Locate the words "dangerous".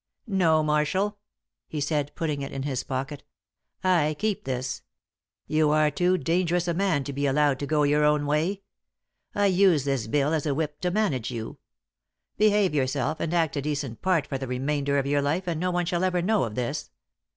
6.17-6.67